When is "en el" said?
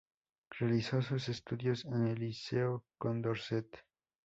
1.85-2.19